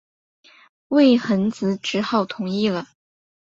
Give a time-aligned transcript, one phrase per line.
[0.87, 2.87] 魏桓子只好同意了。